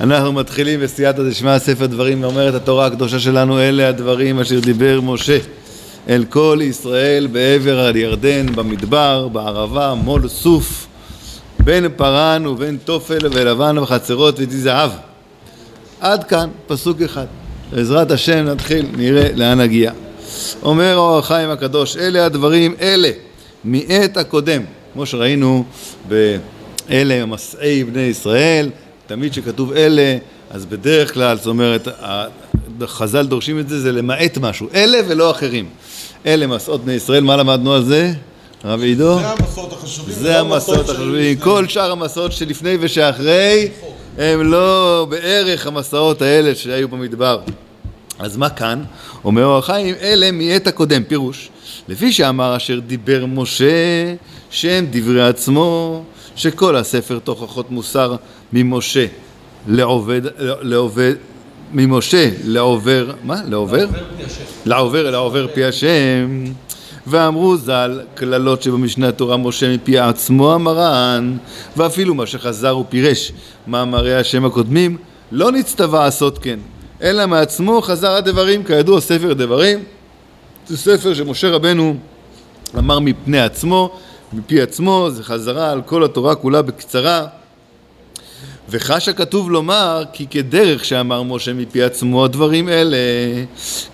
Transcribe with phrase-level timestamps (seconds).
[0.00, 5.38] אנחנו מתחילים בסייעתא דשמיא ספר דברים ואומרת התורה הקדושה שלנו אלה הדברים אשר דיבר משה
[6.08, 10.86] אל כל ישראל בעבר הירדן במדבר בערבה מול סוף
[11.58, 14.90] בין פרן ובין תופל ולבן וחצרות ותזהב
[16.00, 17.26] עד כאן פסוק אחד.
[17.72, 19.92] בעזרת השם נתחיל נראה לאן נגיע.
[20.62, 23.10] אומר אור החיים הקדוש אלה הדברים אלה
[23.64, 24.62] מעת הקודם.
[24.92, 25.64] כמו שראינו
[26.90, 28.70] באלה מסעי בני ישראל
[29.06, 30.16] תמיד כשכתוב אלה,
[30.50, 31.88] אז בדרך כלל, זאת אומרת,
[32.84, 34.68] חז"ל דורשים את זה, זה למעט משהו.
[34.74, 35.68] אלה ולא אחרים.
[36.26, 38.12] אלה מסעות בני ישראל, מה למדנו על זה?
[38.64, 39.18] הרב עידו?
[39.18, 40.14] זה המסעות החשובים.
[40.14, 41.36] זה המסעות החשובים.
[41.38, 43.68] כל שאר המסעות שלפני ושאחרי
[44.18, 47.40] הם לא בערך המסעות האלה שהיו במדבר.
[48.18, 48.82] אז מה כאן?
[49.24, 51.48] אומר אור החיים, אלה מעת הקודם, פירוש.
[51.88, 54.14] לפי שאמר אשר דיבר משה,
[54.50, 56.02] שהם דברי עצמו,
[56.36, 58.16] שכל הספר תוכחות מוסר
[58.52, 59.06] ממשה
[59.68, 61.14] לעובד, לעובד,
[61.72, 63.40] ממשה לעובר, מה?
[63.48, 63.86] לעובר?
[64.66, 66.44] לעובר, לעובר פי השם.
[67.06, 71.36] ואמרו ז"ל, קללות שבמשנה תורה משה מפי עצמו המרן,
[71.76, 73.32] ואפילו מה שחזר ופירש
[73.66, 74.96] מאמרי השם הקודמים,
[75.32, 76.58] לא נצטווה לעשות כן,
[77.02, 79.78] אלא מעצמו חזר הדברים, כידוע ספר דברים,
[80.66, 81.96] זה ספר שמשה רבנו
[82.78, 83.98] אמר מפני עצמו,
[84.32, 87.26] מפי עצמו, זה חזרה על כל התורה כולה בקצרה.
[88.68, 92.96] וחש הכתוב לומר כי כדרך שאמר משה מפי עצמו הדברים אלה,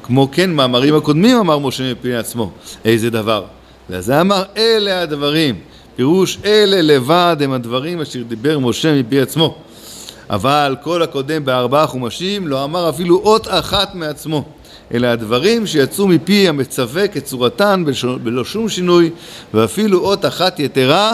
[0.02, 2.50] כמו כן מאמרים הקודמים אמר משה מפי עצמו.
[2.84, 3.44] איזה דבר?
[3.90, 5.54] וזה אמר אלה הדברים.
[5.96, 9.58] פירוש אלה לבד הם הדברים אשר דיבר משה מפי עצמו.
[10.30, 14.44] אבל כל הקודם בארבעה חומשים לא אמר אפילו אות אחת מעצמו.
[14.94, 17.84] אלא הדברים שיצאו מפי המצווה כצורתן
[18.22, 19.10] בלא שום שינוי
[19.54, 21.12] ואפילו אות אחת יתרה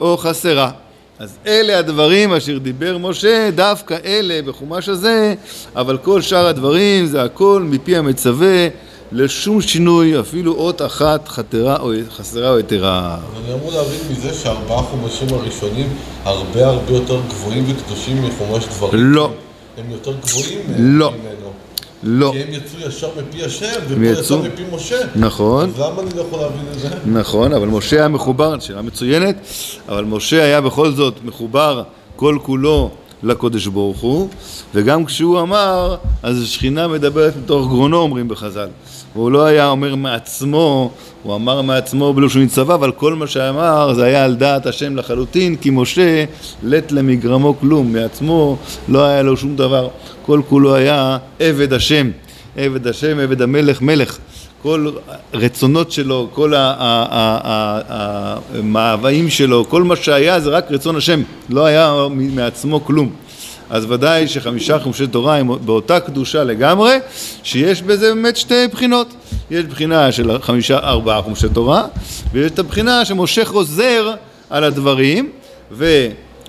[0.00, 0.70] או חסרה.
[1.18, 5.34] אז אלה הדברים אשר דיבר משה, דווקא אלה בחומש הזה,
[5.76, 8.68] אבל כל שאר הדברים זה הכל מפי המצווה
[9.12, 13.18] לשום שינוי, אפילו אות אחת חתרה או חסרה או יתרה.
[13.44, 15.88] אני אמור להבין מזה שארבעה חומשים הראשונים
[16.24, 19.12] הרבה הרבה יותר גבוהים וקדושים מחומש דברים.
[19.12, 19.30] לא.
[19.78, 21.12] הם יותר גבוהים לא.
[22.02, 22.32] לא.
[22.32, 24.96] כי הם יצאו ישר מפי השם, ופה יצאו- יצא מפי משה.
[25.16, 25.68] נכון.
[25.68, 26.88] אז למה אני לא יכול להבין את זה?
[27.06, 29.36] נכון, אבל משה היה מחובר, שאלה מצוינת,
[29.88, 31.82] אבל משה היה בכל זאת מחובר
[32.16, 32.90] כל כולו
[33.22, 34.28] לקודש ברוך הוא,
[34.74, 38.68] וגם כשהוא אמר, אז השכינה מדברת מתוך גרונו, אומרים בחז"ל.
[39.16, 40.90] והוא לא היה אומר מעצמו,
[41.22, 44.96] הוא אמר מעצמו בלא שהוא נצבע, אבל כל מה שאמר זה היה על דעת השם
[44.96, 46.24] לחלוטין, כי משה
[46.62, 48.56] לט למגרמו כלום, מעצמו
[48.88, 49.88] לא היה לו שום דבר,
[50.26, 52.10] כל כולו היה עבד השם,
[52.56, 54.18] עבד השם, עבד המלך, מלך.
[54.62, 54.90] כל
[55.34, 56.52] רצונות שלו, כל
[58.54, 63.12] המאוויים שלו, כל מה שהיה זה רק רצון השם, לא היה מעצמו כלום.
[63.70, 66.98] אז ודאי שחמישה חומשי תורה הם באותה קדושה לגמרי,
[67.42, 69.14] שיש בזה באמת שתי בחינות.
[69.50, 71.84] יש בחינה של חמישה, ארבעה חומשי תורה,
[72.32, 74.14] ויש את הבחינה שמשה חוזר
[74.50, 75.30] על הדברים,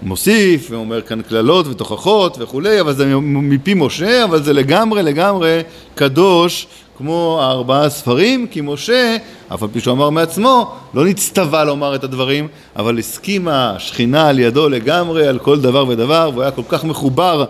[0.04, 5.62] ומוסיף, ואומר כאן קללות ותוכחות וכולי, אבל זה מפי משה, אבל זה לגמרי לגמרי
[5.96, 9.18] קדוש כמו הארבעה ספרים, כי משה,
[9.54, 14.40] אף על פי שהוא אמר מעצמו, לא נצטווה לומר את הדברים, אבל הסכימה שכינה על
[14.40, 17.46] ידו לגמרי על כל דבר ודבר, והוא היה כל כך מחובר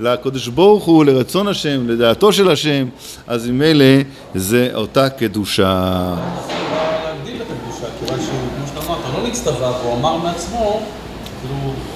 [0.00, 2.86] לקדוש ברוך הוא, לרצון השם, לדעתו של השם,
[3.26, 3.84] אז ממילא
[4.34, 6.14] זה אותה קדושה.
[7.04, 7.46] להגדיל את
[7.98, 10.80] כיוון שהוא, כמו שאתה אמרת, לא נצטווה, והוא אמר מעצמו,
[11.40, 11.91] כאילו.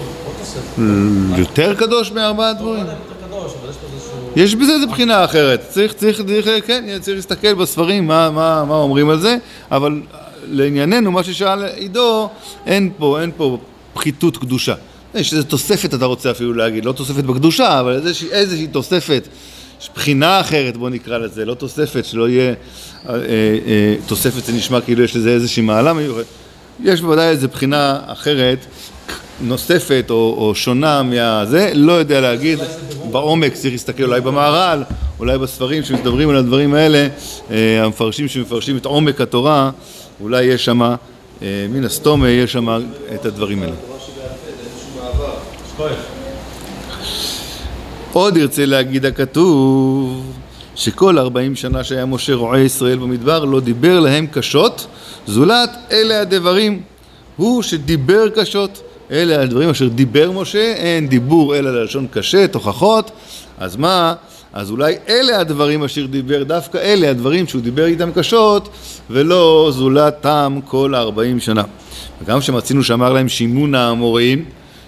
[1.36, 2.82] יותר קדוש מארבעה לא דברים?
[2.82, 2.94] אבל
[4.36, 8.74] יש בזה איזה בחינה אחרת, צריך, צריך, צריך, כן, צריך להסתכל בספרים מה, מה, מה
[8.74, 9.36] אומרים על זה,
[9.70, 10.00] אבל
[10.48, 12.28] לענייננו, מה ששאל עידו,
[12.66, 13.58] אין פה, אין פה
[13.94, 14.74] פחיתות קדושה.
[15.14, 19.28] יש איזו תוספת אתה רוצה אפילו להגיד, לא תוספת בקדושה, אבל איזושהי, איזושהי תוספת,
[19.80, 22.54] יש בחינה אחרת בוא נקרא לזה, לא תוספת, שלא יהיה, אה,
[23.14, 23.14] אה,
[23.66, 26.26] אה, תוספת זה נשמע כאילו יש לזה איזושהי מעלה מיוחדת.
[26.82, 28.66] יש בוודאי איזו בחינה אחרת,
[29.40, 32.58] נוספת או, או שונה מהזה, לא יודע להגיד,
[33.10, 34.82] בעומק צריך להסתכל אולי במהר"ל,
[35.18, 37.08] אולי בספרים שמדברים על הדברים האלה,
[37.50, 39.70] אה, המפרשים שמפרשים את עומק התורה,
[40.20, 40.96] אולי יש שם, אה,
[41.68, 42.80] מן הסתום יש שם
[43.14, 43.74] את הדברים האלה.
[48.12, 50.22] עוד ירצה להגיד הכתוב
[50.74, 54.86] שכל ארבעים שנה שהיה משה רועה ישראל במדבר לא דיבר להם קשות
[55.26, 56.82] זולת אלה הדברים
[57.36, 63.10] הוא שדיבר קשות אלה הדברים אשר דיבר משה אין דיבור אלא ללשון קשה תוכחות.
[63.58, 64.14] אז מה?
[64.52, 68.68] אז אולי אלה הדברים אשר דיבר, דווקא אלה הדברים שהוא דיבר איתם קשות,
[69.10, 71.62] ולא זולת טעם כל הארבעים שנה.
[72.22, 74.44] וגם שמצינו שאמר להם שימון האמוראים,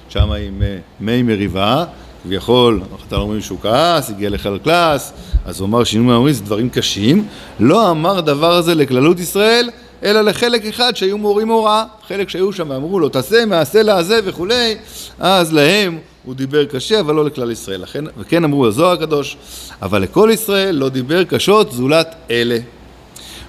[0.09, 1.85] שם עם אה, מי מריבה,
[2.25, 5.13] כביכול, אתה לא אומרים שהוא כעס, הגיע לחלל קלאס,
[5.47, 7.25] אז הוא אמר שינוי מהאומרים זה דברים קשים,
[7.61, 9.71] לא אמר דבר הזה לכללות ישראל,
[10.03, 14.77] אלא לחלק אחד שהיו מורים הוראה, חלק שהיו שם ואמרו לו תעשה מעשה לעזה וכולי,
[15.19, 17.83] אז להם הוא דיבר קשה, אבל לא לכלל ישראל.
[17.83, 19.37] לכן, וכן אמרו הזוהר הקדוש,
[19.83, 22.59] אבל לכל ישראל לא דיבר קשות זולת אלה.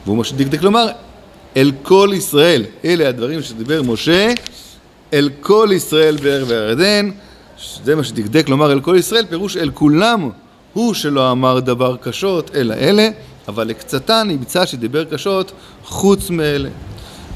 [0.05, 0.87] והוא משה דקדק לומר,
[1.57, 4.33] אל כל ישראל, אלה הדברים שדיבר משה,
[5.13, 7.09] אל כל ישראל בערב הירדן,
[7.83, 10.29] זה מה שדקדק לומר אל כל ישראל, פירוש אל כולם
[10.73, 13.09] הוא שלא אמר דבר קשות, אלא אלה,
[13.49, 15.51] אבל לקצתן נמצא שדיבר קשות
[15.83, 16.69] חוץ מאלה.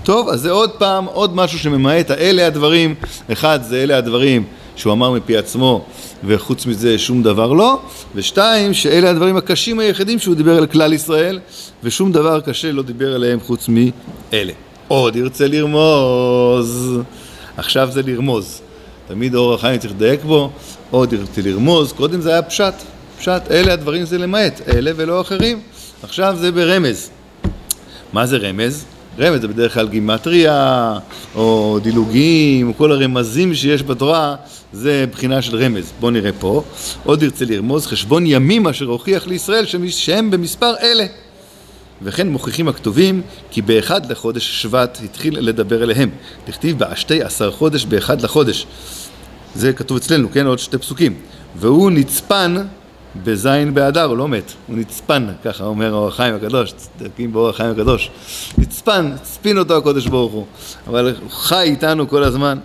[0.04, 2.96] טוב, אז זה עוד פעם, עוד משהו שממעט, האלה הדברים,
[3.32, 4.44] אחד זה אלה הדברים
[4.76, 5.86] שהוא אמר מפי עצמו
[6.26, 7.80] וחוץ מזה שום דבר לא,
[8.16, 11.40] ושתיים, שאלה הדברים הקשים היחידים שהוא דיבר על כלל ישראל
[11.84, 14.54] ושום דבר קשה לא דיבר עליהם חוץ מאלה.
[14.88, 17.00] עוד ירצה לרמוז,
[17.58, 18.62] עכשיו זה לרמוז.
[19.08, 20.52] תמיד אור החיים צריך לדייק בו,
[20.92, 22.74] עוד ירצה לרמוז, קודם זה היה פשט,
[23.18, 25.60] פשט, אלה הדברים זה למעט, אלה ולא אחרים,
[26.04, 27.10] עכשיו זה ברמז.
[28.14, 28.86] מה זה רמז?
[29.20, 30.94] רמז זה בדרך כלל גימטריה,
[31.36, 34.36] או דילוגים, או כל הרמזים שיש בתורה,
[34.74, 35.92] זה בחינה של רמז.
[36.00, 36.64] בואו נראה פה.
[37.04, 41.06] עוד ירצה לרמוז חשבון ימים אשר הוכיח לישראל שהם במספר אלה.
[42.02, 43.22] וכן מוכיחים הכתובים
[43.52, 46.10] כי באחד לחודש שבט התחיל לדבר אליהם.
[46.46, 48.66] תכתיב בעשתי עשר חודש באחד לחודש.
[49.56, 50.48] זה כתוב אצלנו, כן?
[50.48, 51.14] עוד שתי פסוקים.
[51.56, 52.56] והוא נצפן
[53.24, 57.72] בזין באדר, הוא לא מת, הוא נצפן, ככה אומר אור החיים הקדוש, צדקים באור החיים
[57.72, 58.10] הקדוש.
[58.58, 60.46] נצפן, צפין אותו הקודש ברוך הוא,
[60.88, 62.58] אבל הוא חי איתנו כל הזמן.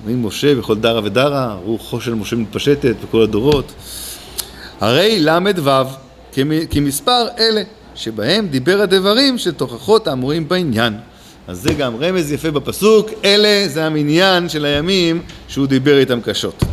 [0.00, 3.72] אומרים משה בכל דרה ודרה, רוחו של משה מתפשטת בכל הדורות.
[4.80, 5.84] הרי ל"ו
[6.70, 7.62] כמספר אלה,
[7.94, 10.94] שבהם דיבר הדברים של תוכחות האמורים בעניין.
[11.48, 16.64] אז זה גם רמז יפה בפסוק, אלה זה המניין של הימים שהוא דיבר איתם קשות.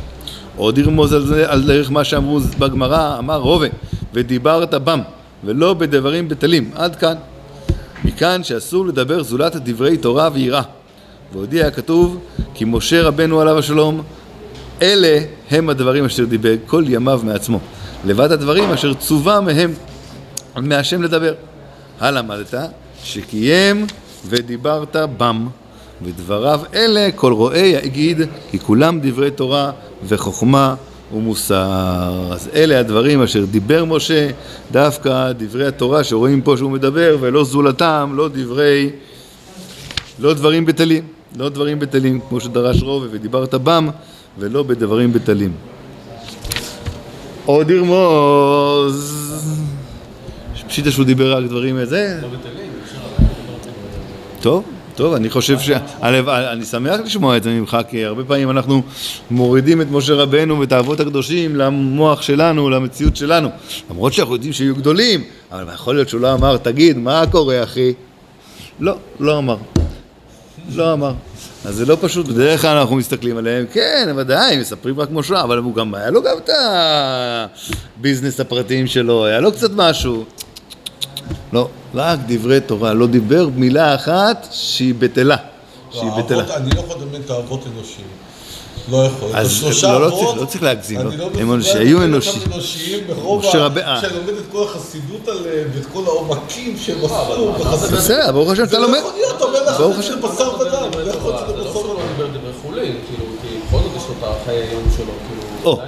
[0.60, 3.68] עוד ירמוז על זה, על דרך מה שאמרו בגמרא, אמר רובה,
[4.14, 5.02] ודיברת בם,
[5.44, 6.72] ולא בדברים בטלים.
[6.76, 7.16] עד כאן.
[8.06, 10.62] מכאן שאסור לדבר זולת דברי תורה ויראה.
[11.34, 12.20] והודיע הכתוב,
[12.54, 14.02] כי משה רבנו עליו השלום,
[14.82, 15.20] אלה
[15.52, 17.60] הם הדברים אשר דיבר כל ימיו מעצמו.
[18.06, 19.74] לבד הדברים אשר צווה מהם,
[20.56, 21.34] מהשם לדבר.
[22.00, 22.54] הלמדת
[23.04, 23.88] שקיים
[24.28, 25.48] ודיברת בם.
[26.02, 29.72] ודבריו אלה כל רואי יגיד כי כולם דברי תורה
[30.08, 30.76] וחוכמה
[31.14, 32.30] ומוסר.
[32.32, 34.30] אז אלה הדברים אשר דיבר משה,
[34.72, 38.90] דווקא דברי התורה שרואים פה שהוא מדבר ולא זולתם, לא דברי,
[40.20, 41.04] לא דברים בטלים,
[41.38, 43.90] לא דברים בטלים כמו שדרש רובה ודיברת בם
[44.38, 45.52] ולא בדברים בטלים.
[47.46, 49.16] עוד ירמוז,
[50.68, 52.20] פשיטה שהוא דיבר רק דברים איזה?
[52.22, 52.72] לא בטלים,
[54.42, 54.64] טוב,
[55.00, 55.70] טוב, אני חושב ש...
[56.02, 58.82] אני שמח לשמוע את זה ממך, כי הרבה פעמים אנחנו
[59.32, 63.50] מורידים את משה רבנו ואת האבות הקדושים למוח שלנו, למציאות שלנו.
[63.90, 67.94] למרות שאנחנו יודעים שיהיו גדולים, אבל יכול להיות שהוא לא אמר, תגיד, מה קורה, אחי?
[68.80, 69.58] לא, לא אמר.
[70.76, 71.14] לא אמר.
[71.66, 75.58] אז זה לא פשוט, בדרך כלל אנחנו מסתכלים עליהם, כן, ודאי, מספרים רק משה, אבל
[75.58, 76.50] הוא גם, היה לו גם את
[77.98, 80.26] הביזנס הפרטיים שלו, היה לו קצת משהו.
[81.54, 85.36] לא, רק דברי תורה, לא דיבר מילה אחת שהיא בטלה.
[85.92, 86.56] שהיא האבות- בטלה.
[86.56, 88.08] אני לא יכול לדמיין את האבות אנושיים.
[88.92, 89.30] לא יכול.
[89.34, 91.12] אז לא, לא אבות, לא צריך להגזים, לא.
[91.18, 92.14] לא הם אנושי- אותם
[92.54, 93.04] אנושיים
[93.40, 93.66] משה ה...
[93.66, 93.98] רב- אה.
[94.02, 97.92] כשאני לומד את כל החסידות עליהם ואת כל העומקים שהם עשו בחסידות.
[98.00, 99.00] בסדר, ברוך השם, זה אתה לא לומד.
[99.00, 100.90] יכול להיות, אומר לך, ברוך זה בשר ודם.
[100.92, 102.02] דברי לא יכול להיות זה לא בשר לא ודם.
[102.18, 105.80] דיבר דברי חולין, כאילו, כי בכל זאת יש לו את החיי היום שלו, כאילו, או,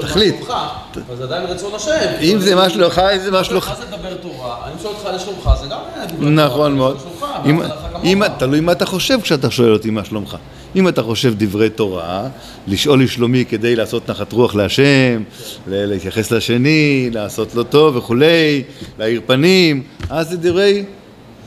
[0.00, 0.36] תחליט.
[1.08, 1.90] אבל זה עדיין רצון השם.
[1.90, 3.68] אם כאילו, זה מה שלומך, אם זה מה שלומך.
[3.68, 4.16] מה זה לדבר?
[4.64, 6.34] אני שואל אותך לשלומך, זה גם.
[6.34, 6.96] נכון מאוד.
[8.04, 8.22] אם-.
[8.38, 10.36] תלוי מה אתה חושב כשאתה שואל אותי מה שלומך.
[10.76, 12.26] אם אתה חושב דברי תורה,
[12.66, 15.22] לשאול לשלומי כדי לעשות נחת רוח להשם,
[15.66, 18.62] להתייחס לשני, לעשות לו טוב וכולי,
[18.98, 20.84] להאיר פנים, אז זה דברי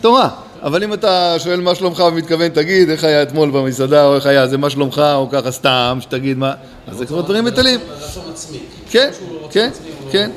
[0.01, 0.29] תורה.
[0.63, 4.47] אבל אם אתה שואל מה שלומך ומתכוון, תגיד איך היה אתמול במסעדה, או איך היה
[4.47, 6.53] זה מה שלומך, או ככה סתם, שתגיד מה,
[6.87, 7.47] אז זה כבר דברים
[8.01, 8.57] רצון עצמי.
[8.91, 9.69] כן, רצון כן,
[10.05, 10.31] לא- כן.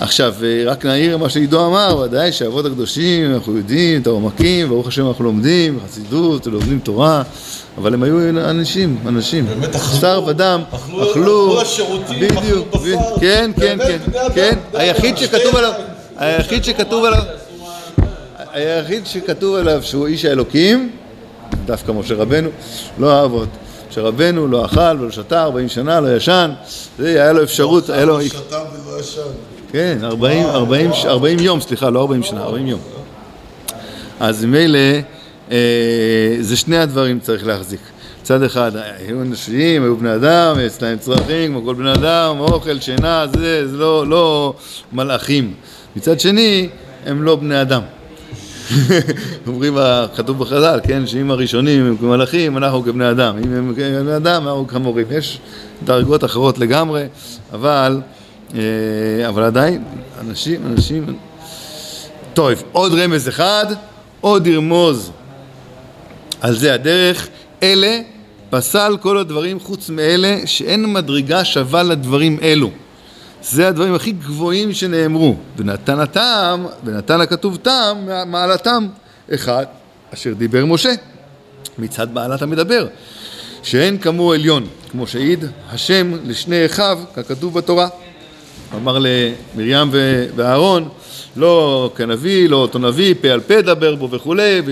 [0.00, 0.04] לא.
[0.04, 4.88] עכשיו, אה, רק נעיר מה שעידו אמר, ודאי שהאבות הקדושים, אנחנו יודעים את העומקים, ברוך
[4.88, 7.22] השם אנחנו לומדים, חסידות, לומדים תורה,
[7.78, 9.46] אבל הם היו אנשים, אנשים.
[9.46, 12.80] באמת אכלו, בשר ודם, אכלו- אכלו, הלכו לשירותים, אכלו בדיוק, בשר.
[12.82, 13.98] בדיוק, כן, כן, כן,
[14.34, 15.72] כן, היחיד שכתוב עליו.
[16.16, 17.22] היחיד שכתוב עליו,
[18.52, 20.90] היחיד שכתוב עליו שהוא איש האלוקים,
[21.66, 22.48] דווקא משה רבנו,
[22.98, 23.48] לא האבות.
[23.90, 26.50] משה רבנו לא אכל ולא שתה 40 שנה, לא ישן,
[26.98, 28.18] זה היה לו אפשרות, היה לו...
[28.18, 29.20] לא שתה ולא ישן.
[29.72, 32.80] כן, 40, 40, 40 יום, סליחה, לא 40 שנה, 40 יום.
[34.20, 34.78] אז ממילא,
[35.50, 35.56] אה,
[36.40, 37.80] זה שני הדברים צריך להחזיק.
[38.22, 42.80] מצד אחד היו אנשים, היו בני אדם, יש להם צרכים כמו כל בני אדם, אוכל,
[42.80, 44.54] שינה, זה, זה לא, לא
[44.92, 45.54] מלאכים.
[45.96, 46.68] מצד שני,
[47.06, 47.82] הם לא בני אדם.
[49.46, 49.78] אומרים,
[50.16, 53.36] כתוב בחז"ל, כן, שאם הראשונים הם כמלאכים, אנחנו כבני אדם.
[53.44, 55.06] אם הם כבני אדם, אנחנו כמורים.
[55.10, 55.38] יש
[55.84, 57.04] דרגות אחרות לגמרי,
[57.52, 58.00] אבל,
[59.28, 59.84] אבל עדיין,
[60.20, 61.18] אנשים, אנשים...
[62.34, 63.66] טוב, עוד רמז אחד,
[64.20, 65.10] עוד ירמוז
[66.40, 67.28] על זה הדרך.
[67.62, 68.00] אלה
[68.50, 72.70] פסל כל הדברים חוץ מאלה שאין מדרגה שווה לדברים אלו.
[73.42, 75.36] זה הדברים הכי גבוהים שנאמרו.
[75.56, 78.88] ונתן הטעם, ונתן הכתוב טעם, מעלתם
[79.34, 79.64] אחד,
[80.14, 80.92] אשר דיבר משה,
[81.78, 82.86] מצד בעלת המדבר,
[83.62, 87.88] שאין כמוהו עליון, כמו שהעיד השם לשני אחיו, ככתוב בתורה.
[88.76, 89.90] אמר למרים
[90.36, 90.88] ואהרון,
[91.36, 94.62] לא כנביא, לא אותו נביא, פה על פה דבר בו וכולי,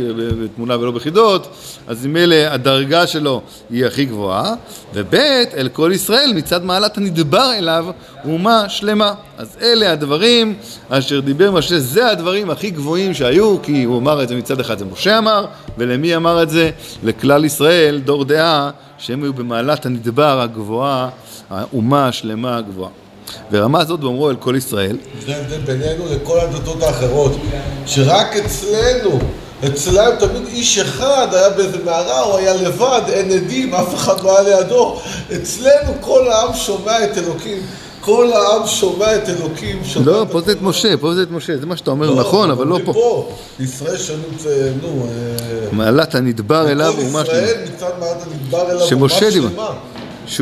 [0.42, 1.48] בתמונה ולא בחידות,
[1.86, 4.54] אז ממילא הדרגה שלו היא הכי גבוהה,
[4.94, 5.14] וב'
[5.56, 7.86] אל כל ישראל מצד מעלת הנדבר אליו
[8.24, 9.14] אומה שלמה.
[9.38, 10.54] אז אלה הדברים
[10.88, 14.78] אשר דיבר משה, זה הדברים הכי גבוהים שהיו, כי הוא אמר את זה מצד אחד,
[14.78, 15.46] זה משה אמר,
[15.78, 16.70] ולמי אמר את זה?
[17.02, 21.08] לכלל ישראל, דור דעה, שהם היו במעלת הנדבר הגבוהה,
[21.50, 23.05] האומה השלמה הגבוהה.
[23.52, 24.96] ורמה זאת באומרו אל כל ישראל.
[25.26, 27.32] זה ההבדל בינינו לכל הדתות האחרות,
[27.86, 29.18] שרק אצלנו,
[29.66, 34.38] אצלם תמיד איש אחד היה באיזה מערה, הוא היה לבד, אין עדים, אף אחד לא
[34.38, 35.00] היה לידו.
[35.36, 37.58] אצלנו כל העם שומע את אלוקים.
[38.00, 39.82] כל העם שומע את אלוקים.
[40.04, 42.50] לא, פה זה את משה, פה זה את משה, זה מה שאתה אומר, לא, נכון,
[42.50, 43.28] אבל לא פה.
[43.60, 44.16] ישראל שנו,
[44.82, 45.06] נו...
[45.06, 47.24] אה, מעלת הנדבר אליו אומה שלמה.
[47.24, 49.72] כל ישראל מצד מעלת הנדבר אליו אומה שלמה.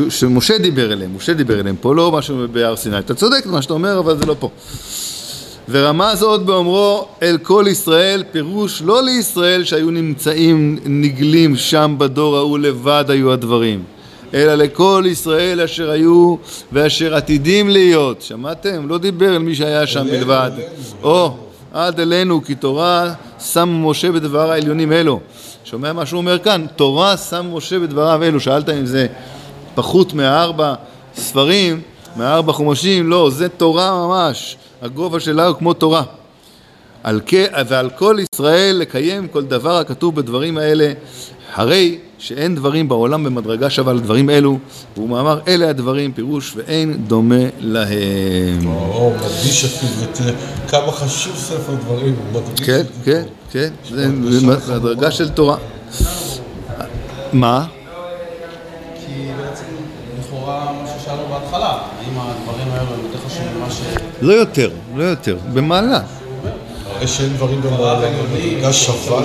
[0.09, 2.99] שמשה דיבר אליהם, משה דיבר אליהם, פה לא משהו בהר סיני.
[2.99, 4.49] אתה צודק במה שאתה אומר, אבל זה לא פה.
[5.69, 12.59] ורמז עוד באומרו אל כל ישראל, פירוש לא לישראל שהיו נמצאים נגלים שם בדור ההוא
[12.59, 13.83] לבד היו הדברים,
[14.33, 16.35] אלא לכל ישראל אשר היו
[16.71, 18.21] ואשר עתידים להיות.
[18.21, 18.87] שמעתם?
[18.89, 20.51] לא דיבר על מי שהיה שם בלבד.
[21.03, 21.31] או,
[21.73, 25.19] עד אלינו כי תורה שם משה בדבר העליונים אלו.
[25.63, 26.65] שומע מה שהוא אומר כאן?
[26.75, 28.39] תורה שם משה בדבריו אלו.
[28.39, 29.07] שאלת אם זה
[29.75, 30.73] פחות מארבע
[31.15, 31.81] ספרים,
[32.15, 36.03] מארבע חומשים, לא, זה תורה ממש, הגובה שלה הוא כמו תורה.
[37.03, 37.33] על כ...
[37.67, 40.93] ועל כל ישראל לקיים כל דבר הכתוב בדברים האלה,
[41.53, 44.57] הרי שאין דברים בעולם במדרגה שווה לדברים אלו,
[44.95, 48.67] והוא מאמר אלה הדברים, פירוש ואין דומה להם.
[48.67, 50.29] או, מדגיש אפילו
[50.67, 54.07] כמה חשוב ספר דברים, הוא מדגיש כן, כן, כן, זה
[54.77, 55.57] מדרגה של תורה.
[57.33, 57.65] מה?
[61.39, 64.04] בהתחלה, האם הדברים האלו הם יותר חשובים ממה ש...
[64.21, 66.01] לא יותר, לא יותר, במעלה.
[66.95, 69.21] הרי שאין דברים במעלה, שווה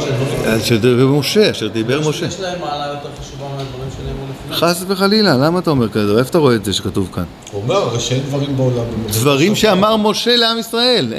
[0.56, 2.26] אשר דיבר משה, אשר דיבר משה.
[2.26, 4.56] יש להם מעלה יותר חשובה מהדברים שנאמרו לפני.
[4.56, 6.18] חס וחלילה, למה אתה אומר כזה?
[6.18, 7.24] איפה אתה רואה את זה שכתוב כאן?
[7.52, 8.84] הוא אומר, הרי שאין דברים בעולם.
[9.08, 11.12] דברים שאמר משה לעם ישראל.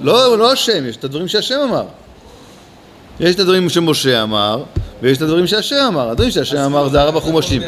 [0.00, 1.84] לא, לא השם, יש את הדברים שהשם אמר.
[3.20, 4.62] יש את הדברים שמשה אמר,
[5.02, 6.10] ויש את הדברים שהשם אמר.
[6.10, 7.62] הדברים שהשם אמר זה ארבע חומשים.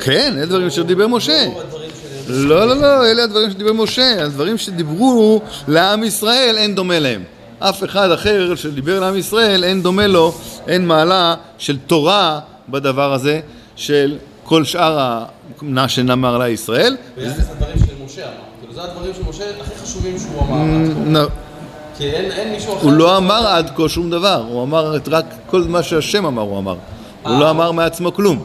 [0.00, 1.46] כן, אלה דברים אשר דיבר משה.
[2.28, 7.22] לא, לא, לא, אלה הדברים שדיבר משה, הדברים שדיברו לעם ישראל אין דומה להם.
[7.58, 10.34] אף אחד אחר שדיבר לעם ישראל אין דומה לו,
[10.68, 13.40] אין מעלה של תורה בדבר הזה
[13.76, 15.24] של כל שאר
[15.62, 16.96] מה שנאמר לישראל.
[17.16, 21.26] ביחס לדברים של משה אמר, כאילו זה הדברים של משה הכי חשובים שהוא אמר.
[21.98, 22.82] כי אין מישהו אחר...
[22.82, 26.58] הוא לא אמר עד כה שום דבר, הוא אמר רק כל מה שהשם אמר הוא
[26.58, 26.76] אמר.
[27.22, 28.44] הוא לא אמר מעצמו כלום.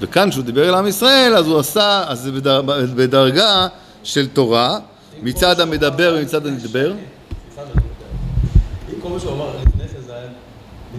[0.00, 2.62] וכאן כשהוא דיבר אל עם ישראל, אז הוא עשה, אז זה בדר,
[2.96, 3.66] בדרגה
[4.02, 4.78] של תורה,
[5.22, 6.92] מצד המדבר ומצד הנדבר.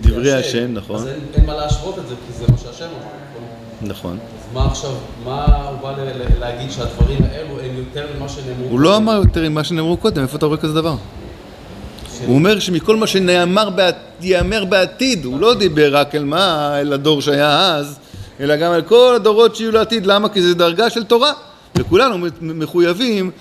[0.02, 0.96] דברי השם, נכון.
[0.96, 3.90] אז אין מה להשוות את זה, כי זה מה שהשם אמר.
[3.90, 4.18] נכון.
[4.20, 4.92] אז מה עכשיו,
[5.26, 5.96] מה הוא בא
[6.40, 8.70] להגיד שהדברים האלו הם יותר ממה שנאמרו?
[8.70, 10.96] הוא לא אמר יותר ממה שנאמרו קודם, איפה אתה רואה כזה דבר?
[12.26, 13.70] הוא אומר שמכל מה שנאמר
[14.70, 18.00] בעתיד, הוא לא דיבר רק אל מה, אל הדור שהיה אז,
[18.40, 20.06] אלא גם על כל הדורות שיהיו לעתיד.
[20.06, 20.30] למה?
[20.30, 21.32] כי זו דרגה של תורה,
[21.76, 23.32] וכולנו מחויבים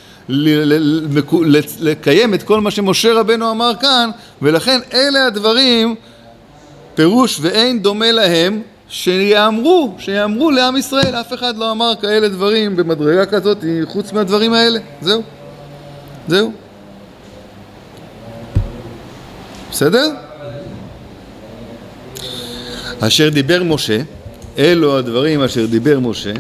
[1.81, 4.11] לקיים את כל מה שמשה רבנו אמר כאן,
[4.43, 5.95] ולכן אלה הדברים,
[6.95, 13.27] פירוש ואין דומה להם, שיאמרו, שיאמרו לעם ישראל, אף אחד לא אמר כאלה דברים במדרגה
[13.27, 15.23] כזאת חוץ מהדברים האלה, זהו,
[16.29, 16.53] זהו.
[19.71, 20.11] בסדר?
[23.01, 23.99] אשר דיבר משה
[24.59, 26.33] אלו הדברים אשר דיבר משה,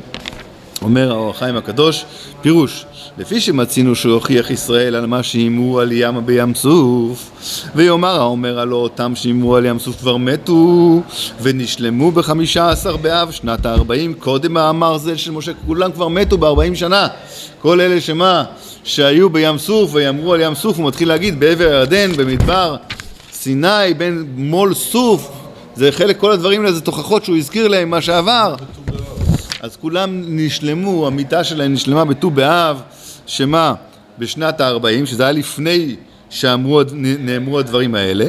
[0.82, 2.04] אומר האור החיים הקדוש,
[2.42, 2.84] פירוש,
[3.18, 7.30] לפי שמצינו שהוכיח ישראל על מה שאיימו על ים בים סוף,
[7.74, 11.02] ויאמר האומר הלא אותם שאיימו על ים סוף כבר מתו,
[11.42, 16.74] ונשלמו בחמישה עשר באב שנת הארבעים, קודם מאמר זה של משה, כולם כבר מתו בארבעים
[16.74, 17.08] שנה,
[17.60, 18.44] כל אלה שמה,
[18.84, 22.76] שהיו בים סוף ויאמרו על ים סוף, הוא מתחיל להגיד בעבר הירדן, במדבר
[23.32, 25.45] סיני, בין מול סוף,
[25.76, 28.54] זה חלק, כל הדברים האלה זה תוכחות שהוא הזכיר להם מה שעבר.
[29.60, 32.80] אז כולם נשלמו, המיטה שלהם נשלמה בט"ו באב,
[33.26, 33.74] שמה?
[34.18, 35.96] בשנת ה-40, שזה היה לפני
[36.30, 38.24] שאמרו, נאמרו הדברים האלה.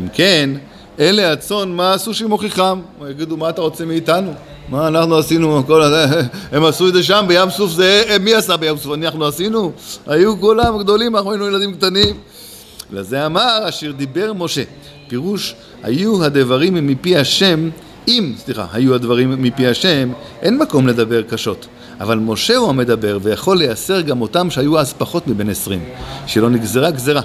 [0.00, 0.50] אם כן,
[0.98, 2.80] אלה הצאן, מה עשו שמוכיחם?
[3.10, 4.32] יגידו, מה אתה רוצה מאיתנו?
[4.68, 5.62] מה אנחנו עשינו?
[5.66, 8.94] כל הזה, הם עשו את זה שם בים סוף, זה מי עשה בים סוף?
[8.94, 9.72] אנחנו עשינו?
[10.06, 12.16] היו כולם גדולים, אנחנו היינו ילדים קטנים.
[12.92, 14.62] לזה אמר אשר דיבר משה.
[15.10, 17.70] פירוש, היו הדברים מפי השם
[18.08, 20.12] אם, סליחה, היו הדברים מפי השם,
[20.42, 21.66] אין מקום לדבר קשות.
[22.00, 25.84] אבל משה הוא המדבר, ויכול לייסר גם אותם שהיו אז פחות מבן עשרים,
[26.26, 27.20] שלא נגזרה גזרה.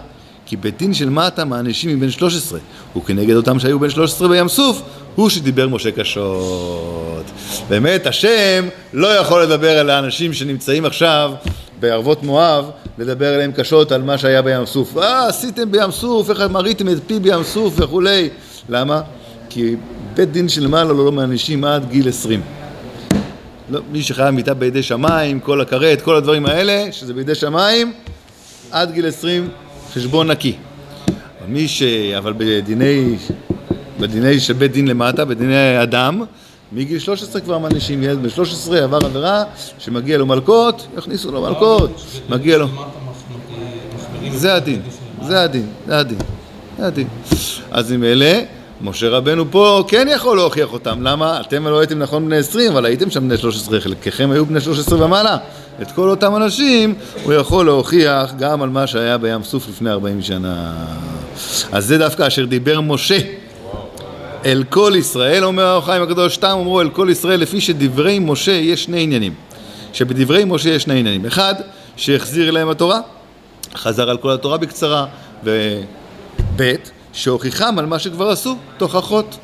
[0.46, 2.60] כי בית דין של מטה מענישים מבן שלוש עשרה,
[2.98, 4.82] וכנגד אותם שהיו בן שלוש עשרה בים סוף,
[5.16, 7.26] הוא שדיבר משה קשות.
[7.70, 11.34] באמת, השם לא יכול לדבר על האנשים שנמצאים עכשיו
[11.80, 14.98] בערבות מואב, לדבר אליהם קשות על מה שהיה בים סוף.
[14.98, 18.30] אה, עשיתם בים סוף, איך מריתם את פי בים סוף וכולי.
[18.70, 19.02] למה?
[19.50, 19.76] כי
[20.14, 22.42] בית דין של מעלה לא מענישים עד גיל עשרים.
[23.70, 27.94] לא, מי שחייב מיטה בידי שמיים, כל הכרת, כל הדברים האלה, שזה בידי שמיים,
[28.72, 29.50] עד גיל עשרים
[29.94, 30.56] חשבון נקי.
[31.08, 31.84] אבל מי ש...
[32.18, 33.16] אבל בדיני,
[34.00, 36.24] בדיני של בית דין למטה, בדיני אדם,
[36.72, 39.44] מגיל 13 כבר מענישים ילד בן 13 עבר עבירה
[39.80, 42.68] שמגיע לו מלקות, יכניסו לו מלקות, מגיע לו...
[44.32, 44.82] זה הדין,
[45.22, 46.18] זה הדין, זה הדין,
[46.78, 47.08] זה הדין.
[47.72, 48.42] אז עם אלה
[48.82, 51.42] משה רבנו פה כן יכול להוכיח אותם, למה?
[51.42, 55.06] אתם לא הייתם נכון בני 20, אבל הייתם שם בני 13, חלקכם היו בני 13
[55.06, 55.38] ומעלה.
[55.82, 60.22] את כל אותם אנשים הוא יכול להוכיח גם על מה שהיה בים סוף לפני 40
[60.22, 60.74] שנה.
[61.72, 63.18] אז זה דווקא אשר דיבר משה
[64.46, 68.52] אל כל ישראל, אומר האור החיים הקדוש, סתם אמרו אל כל ישראל, לפי שדברי משה
[68.52, 69.34] יש שני עניינים.
[69.94, 71.26] שבדברי משה יש שני עניינים.
[71.26, 71.56] אחד,
[71.96, 73.00] שהחזיר להם התורה,
[73.76, 75.06] חזר על כל התורה בקצרה,
[75.44, 76.62] וב'
[77.14, 79.38] שהוכיחם על מה שכבר עשו, תוכחות.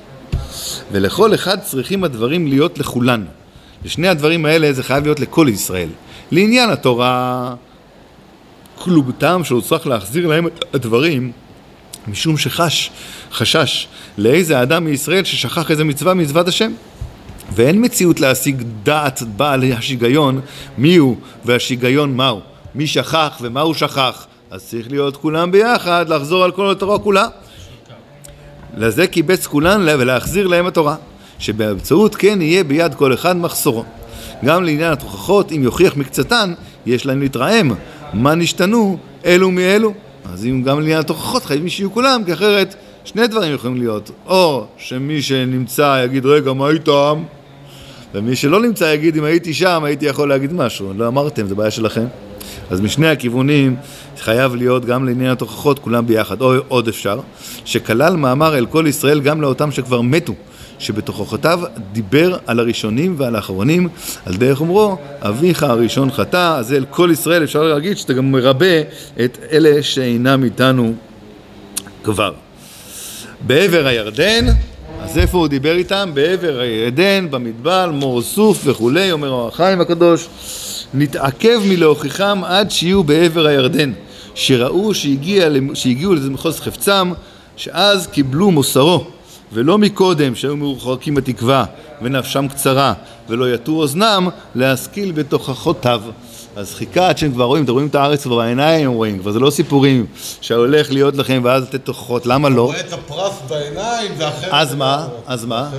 [0.91, 3.25] ולכל אחד צריכים הדברים להיות לכולן.
[3.85, 5.89] לשני הדברים האלה זה חייב להיות לכל ישראל.
[6.31, 7.53] לעניין התורה,
[8.75, 11.31] כלום טעם שהוא צריך להחזיר להם הדברים
[12.07, 12.91] משום שחש,
[13.33, 16.71] חשש לאיזה אדם מישראל ששכח איזה מצווה ממצוות השם.
[17.55, 20.41] ואין מציאות להשיג דעת בעל השיגיון
[20.77, 21.15] מיהו
[21.45, 22.39] והשיגיון מהו.
[22.75, 24.25] מי שכח ומה הוא שכח.
[24.51, 27.27] אז צריך להיות כולם ביחד, לחזור על כל התורה כולה.
[28.77, 30.95] לזה קיבץ כולן ולהחזיר להם התורה,
[31.39, 33.83] שבאמצעות כן יהיה ביד כל אחד מחסורו.
[34.45, 36.53] גם לעניין התוכחות, אם יוכיח מקצתן,
[36.85, 37.71] יש להם להתרעם.
[38.13, 39.93] מה נשתנו אלו מאלו?
[40.25, 44.11] אז אם גם לעניין התוכחות חייבים שיהיו כולם, כי אחרת שני דברים יכולים להיות.
[44.25, 47.23] או שמי שנמצא יגיד, רגע, מה איתם?
[48.13, 50.93] ומי שלא נמצא יגיד, אם הייתי שם, הייתי יכול להגיד משהו.
[50.97, 52.05] לא אמרתם, זה בעיה שלכם.
[52.69, 53.75] אז משני הכיוונים
[54.19, 57.19] חייב להיות גם לעניין התוכחות כולם ביחד, או עוד אפשר,
[57.65, 60.33] שכלל מאמר אל כל ישראל גם לאותם שכבר מתו,
[60.79, 61.59] שבתוכחותיו
[61.91, 63.89] דיבר על הראשונים ועל האחרונים,
[64.25, 68.81] על דרך אומרו, אביך הראשון חטא, אז אל כל ישראל אפשר להגיד שאתה גם מרבה
[69.23, 70.93] את אלה שאינם איתנו
[72.03, 72.33] כבר.
[73.47, 74.45] בעבר הירדן,
[75.01, 76.11] אז איפה הוא דיבר איתם?
[76.13, 80.27] בעבר הירדן, במדבר, מור סוף וכולי, אומר אור החיים הקדוש.
[80.93, 83.91] נתעכב מלהוכיחם עד שיהיו בעבר הירדן,
[84.35, 87.11] שראו שהגיע, שהגיעו לזה מחוז חפצם,
[87.57, 89.05] שאז קיבלו מוסרו,
[89.53, 91.65] ולא מקודם שהיו מרוחקים בתקווה
[92.01, 92.93] ונפשם קצרה,
[93.29, 96.01] ולא יטו אוזנם להשכיל בתוכחותיו.
[96.55, 99.31] אז חיכה עד שהם כבר רואים, אתם רואים את הארץ כבר בעיניים, הם רואים, כבר
[99.31, 100.05] זה לא סיפורים
[100.41, 102.61] שהולך להיות לכם ואז לתת תוכחות, למה לא?
[102.61, 104.49] רואה את הפרס בעיניים, זה אחרת.
[104.51, 105.07] אז מה?
[105.27, 105.69] אז מה?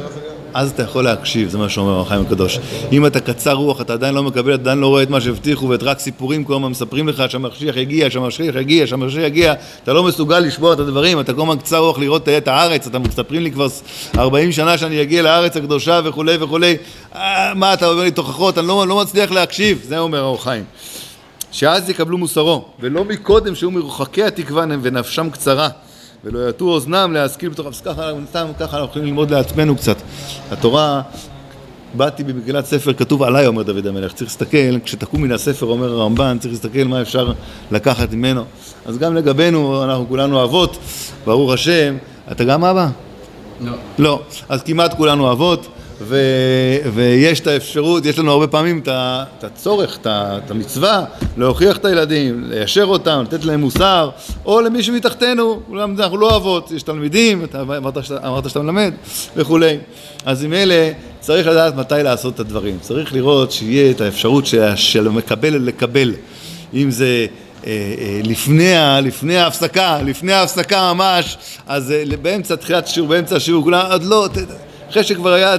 [0.55, 2.59] אז אתה יכול להקשיב, זה מה שאומר החיים הקדוש.
[2.93, 5.69] אם אתה קצר רוח, אתה עדיין לא מקבל, אתה עדיין לא רואה את מה שהבטיחו
[5.69, 10.03] ואת רק סיפורים כל הזמן מספרים לך שהמשיח יגיע, שהמשיח יגיע, שהמשיח יגיע, אתה לא
[10.03, 13.53] מסוגל לשמוע את הדברים, אתה כל הזמן קצר רוח לראות את הארץ, אתה מספרים לי
[13.53, 13.67] כבר
[14.19, 16.77] 40 שנה שאני אגיע לארץ הקדושה וכולי וכולי,
[17.15, 20.65] אה, מה אתה אומר לי תוכחות, אני לא, לא מצליח להקשיב, זה אומר האור חיים.
[21.53, 25.69] שאז יקבלו מוסרו, ולא מקודם שהיו מרוחקי התקווה ונפשם קצרה.
[26.25, 27.67] ולא יטו אוזנם להשכיל בתוך...
[27.67, 29.97] אז ככה, סתם ככה אנחנו יכולים ללמוד לעצמנו קצת.
[30.51, 31.03] התורה,
[31.95, 34.13] באתי במגילת ספר, כתוב עליי, אומר דוד המלך.
[34.13, 37.33] צריך להסתכל, כשתקום מן הספר, אומר הרמב"ן, צריך להסתכל מה אפשר
[37.71, 38.45] לקחת ממנו.
[38.87, 40.79] אז גם לגבינו, אנחנו כולנו אבות,
[41.25, 41.97] ברוך השם.
[42.33, 42.89] אתה גם אבא?
[43.61, 43.73] לא.
[43.99, 44.23] לא.
[44.49, 45.67] אז כמעט כולנו אבות.
[46.05, 46.17] ו,
[46.95, 51.05] ויש את האפשרות, יש לנו הרבה פעמים את הצורך, את המצווה,
[51.37, 54.11] להוכיח את הילדים, ליישר אותם, לתת להם מוסר,
[54.45, 58.93] או למישהו מתחתנו, אולם אנחנו לא אבות, יש תלמידים, אתה אמרת שאתה, אמרת שאתה מלמד,
[59.37, 59.79] וכולי.
[60.25, 64.77] אז עם אלה צריך לדעת מתי לעשות את הדברים, צריך לראות שיהיה את האפשרות של-
[64.77, 66.15] של המקבל לקבל,
[66.75, 67.27] אם זה...
[67.67, 71.37] אה, אה, לפני, לפני ההפסקה, לפני ההפסקה ממש,
[71.67, 74.29] אז אה, באמצע תחילת השיעור, באמצע השיעור, כולם, עוד לא,
[74.91, 75.57] אחרי שכבר היה,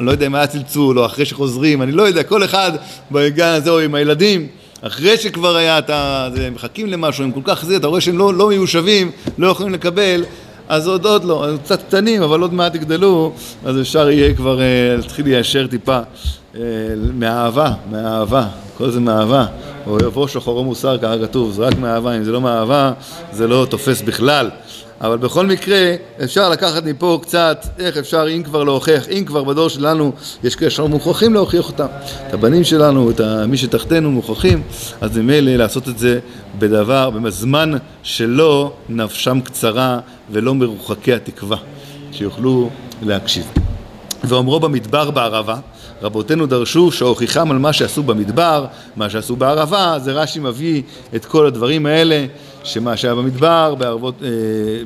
[0.00, 2.72] אני לא יודע אם היה צלצול או אחרי שחוזרים, אני לא יודע, כל אחד
[3.10, 4.46] בעניין הזה או עם הילדים,
[4.82, 8.34] אחרי שכבר היה, אתה, זה, מחכים למשהו, הם כל כך זה, אתה רואה שהם לא,
[8.34, 10.24] לא מיושבים, לא יכולים לקבל,
[10.68, 13.32] אז עוד עוד לא, הם קצת קטנים, אבל עוד מעט יגדלו,
[13.64, 15.98] אז אפשר יהיה כבר אה, להתחיל ליישר טיפה
[16.56, 16.60] אה,
[17.14, 18.46] מהאהבה, מהאהבה,
[18.78, 19.46] כל זה מאהבה.
[19.86, 22.92] או יבוא שחורו מוסר, ככה כתוב, זה רק מאהבה, אם זה לא מאהבה,
[23.32, 24.50] זה לא תופס בכלל.
[25.00, 29.68] אבל בכל מקרה, אפשר לקחת מפה קצת, איך אפשר, אם כבר להוכיח, אם כבר בדור
[29.68, 30.12] שלנו
[30.44, 31.86] יש כאלה שאנחנו מוכרחים להוכיח אותם.
[32.28, 34.62] את הבנים שלנו, את מי שתחתנו מוכרחים,
[35.00, 36.18] אז ממילא לעשות את זה
[36.58, 39.98] בדבר, בזמן שלא נפשם קצרה
[40.30, 41.56] ולא מרוחקי התקווה,
[42.12, 42.70] שיוכלו
[43.02, 43.44] להקשיב.
[44.24, 45.56] ואומרו במדבר בערבה,
[46.02, 50.82] רבותינו דרשו שהוכיחם על מה שעשו במדבר, מה שעשו בערבה, זה רש"י מביא
[51.16, 52.26] את כל הדברים האלה,
[52.64, 54.28] שמה שהיה במדבר, בערבות, אה,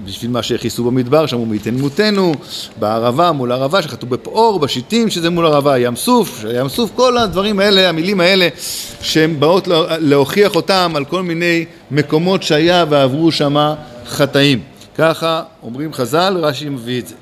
[0.05, 2.35] בשביל מה שהכיסו במדבר, שאמרו מי ייתן מותנו,
[2.81, 7.61] בערבה מול ערבה, שחטאו בפאור, בשיטים, שזה מול ערבה, ים סוף, ים סוף, כל הדברים
[7.61, 8.49] האלה, המילים האלה,
[9.01, 13.75] שהן באות לה- להוכיח אותם על כל מיני מקומות שהיה ועברו שמה
[14.09, 14.61] חטאים.
[14.99, 17.15] ככה אומרים חז"ל, רש"י מביא את זה.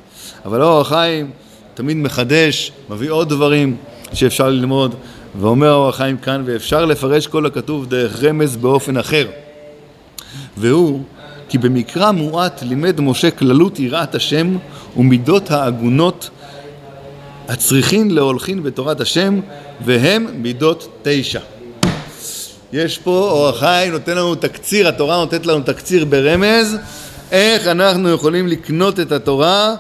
[0.45, 1.31] אבל אור החיים
[1.74, 3.76] תמיד מחדש, מביא עוד דברים
[4.12, 4.94] שאפשר ללמוד,
[5.40, 9.26] ואומר אור החיים כאן, ואפשר לפרש כל הכתוב דרך רמז באופן אחר.
[10.56, 11.02] והוא,
[11.48, 14.56] כי במקרא מועט לימד משה כללות יראת השם
[14.96, 16.30] ומידות ההגונות
[17.48, 19.40] הצריכין להולכין בתורת השם,
[19.85, 21.40] והם מידות תשע.
[22.72, 26.76] יש פה, אור החיים נותן לנו תקציר, התורה נותנת לנו תקציר ברמז,
[27.32, 29.74] איך אנחנו יכולים לקנות את התורה,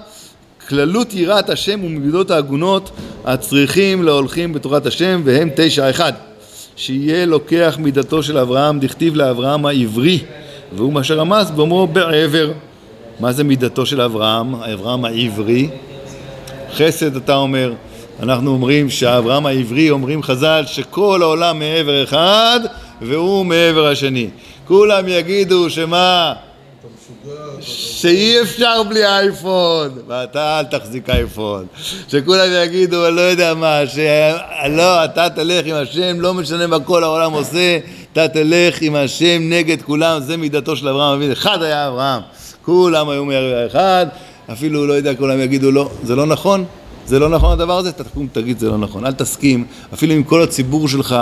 [0.72, 2.90] כללות יראת השם ומידות ההגונות
[3.24, 6.12] הצריכים להולכים בתורת השם, והם תשע אחד.
[6.76, 10.18] שיהיה לוקח מידתו של אברהם, דכתיב לאברהם העברי,
[10.76, 12.52] והוא מה שרמז באומרו בעבר.
[13.20, 15.68] מה זה מידתו של אברהם, אברהם העברי?
[16.74, 17.72] חסד אתה אומר,
[18.22, 22.60] אנחנו אומרים שאברהם העברי, אומרים חז"ל שכל העולם מעבר אחד
[23.02, 24.28] והוא מעבר השני.
[24.66, 26.32] כולם יגידו שמה?
[27.60, 31.66] שאי אפשר בלי אייפון, ואתה אל תחזיק אייפון.
[32.08, 37.04] שכולם יגידו, אני לא יודע מה, שלא, אתה תלך עם השם, לא משנה מה כל
[37.04, 37.78] העולם עושה,
[38.12, 41.32] אתה תלך עם השם נגד כולם, זה מידתו של אברהם אבינו.
[41.32, 42.20] אחד היה אברהם,
[42.64, 44.06] כולם היו מעבר אחד,
[44.52, 46.64] אפילו, לא יודע, כולם יגידו, לא, זה לא נכון,
[47.06, 50.22] זה לא נכון הדבר הזה, אתה תקום תגיד זה לא נכון, אל תסכים, אפילו אם
[50.22, 51.16] כל הציבור שלך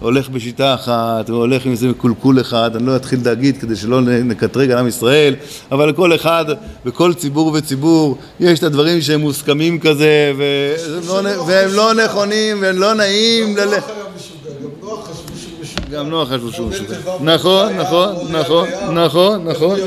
[0.00, 4.70] הולך בשיטה אחת והולך עם איזה מקולקול אחד, אני לא אתחיל להגיד כדי שלא נקטרג
[4.70, 5.34] על עם ישראל,
[5.72, 6.44] אבל כל אחד
[6.86, 12.78] וכל ציבור וציבור יש את הדברים שהם מוסכמים כזה והם לא, והם לא נכונים והם
[12.78, 13.68] לא נעים גם.
[13.68, 16.96] נוח היה משוגע, גם נוח חשבו שהוא משוגע.
[17.20, 19.78] נכון, נכון, נכון, נכון, נכון.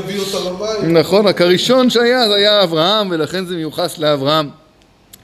[0.82, 4.61] נכון, רק הראשון שהיה זה היה אברהם, ולכן זה מיוחס לאברהם.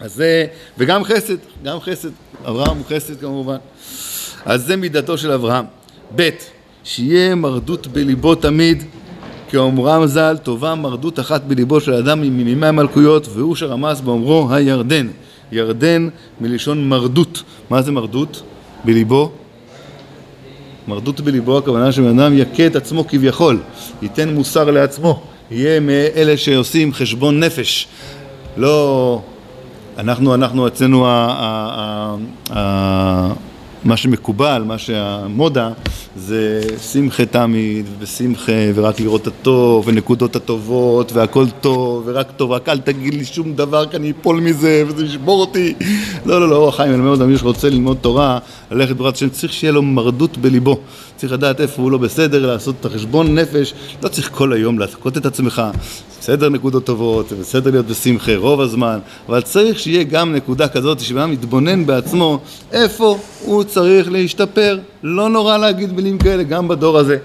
[0.01, 0.47] אז זה,
[0.79, 2.09] וגם חסד, גם חסד,
[2.45, 3.57] אברהם הוא חסד כמובן.
[4.45, 5.65] אז זה מידתו של אברהם.
[6.17, 6.29] ב',
[6.85, 8.83] שיהיה מרדות בליבו תמיד,
[9.51, 15.09] כאומרם ז"ל, טובה מרדות אחת בליבו של אדם ממימי המלכויות, והוא שרמז באומרו הירדן.
[15.53, 16.09] ירדן
[16.41, 17.43] מלשון מרדות.
[17.71, 18.43] מה זה מרדות?
[18.85, 19.33] בליבו?
[20.89, 23.61] מרדות בליבו הכוונה שבן אדם יכה את עצמו כביכול,
[24.03, 27.89] ייתן מוסר לעצמו, יהיה מאלה שעושים חשבון נפש.
[28.57, 29.21] לא...
[29.99, 32.17] אנחנו, אנחנו אצלנו, ה, ה,
[32.57, 33.33] ה,
[33.85, 35.71] מה שמקובל, מה שהמודה,
[36.17, 36.61] זה
[36.93, 42.79] שמחה תמיד, ושמחה, ורק לראות את הטוב, ונקודות הטובות, והכל טוב, ורק טוב, רק אל
[42.79, 45.75] תגיד לי שום דבר, כי אני אפול מזה, וזה ישבור אותי.
[46.27, 48.39] לא, לא, לא, החיים מלמד אותם, מי שרוצה ללמוד תורה,
[48.71, 50.81] ללכת בתורת השם, צריך שיהיה לו מרדות בליבו.
[51.19, 55.17] צריך לדעת איפה הוא לא בסדר, לעשות את החשבון נפש, לא צריך כל היום להכות
[55.17, 55.63] את עצמך.
[56.21, 61.19] בסדר נקודות טובות, בסדר להיות בשמחה רוב הזמן, אבל צריך שיהיה גם נקודה כזאת שבן
[61.19, 62.41] אדם מתבונן בעצמו
[62.73, 64.79] איפה הוא צריך להשתפר.
[65.03, 67.17] לא נורא להגיד מילים כאלה גם בדור הזה.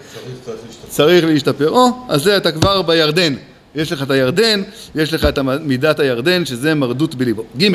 [0.88, 1.70] צריך להשתפר.
[1.70, 3.34] או, אז זה אתה כבר בירדן.
[3.76, 4.62] יש לך את הירדן,
[4.96, 7.44] יש לך את מידת הירדן, שזה מרדות בליבו.
[7.58, 7.68] ג'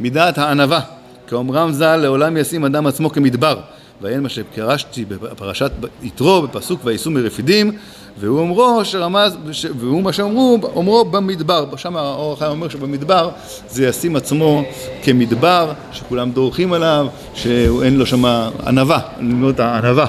[0.00, 0.80] מידת הענווה.
[1.28, 3.60] כאומרם ז"ל, לעולם ישים אדם עצמו כמדבר,
[4.02, 5.70] ואין מה שפירשתי בפרשת
[6.02, 7.72] יתרו בפסוק וייסעו מרפידים
[8.18, 9.36] והוא אומרו שרמז,
[9.78, 13.30] והוא מה שאומרו, אומרו במדבר, שם האור החיים אומר שבמדבר
[13.68, 14.62] זה ישים עצמו
[15.02, 18.24] כמדבר, שכולם דורכים עליו, שאין לו שם
[18.66, 20.06] ענווה, ללמוד את הענווה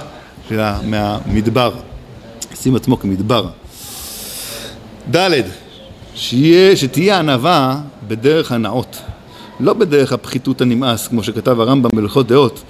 [0.83, 1.71] מהמדבר,
[2.53, 3.47] ישים עצמו כמדבר.
[5.15, 5.41] ד'
[6.15, 8.97] שיה, שתהיה ענווה בדרך הנאות,
[9.59, 12.63] לא בדרך הפחיתות הנמאס, כמו שכתב הרמב"ם בהלכות דעות,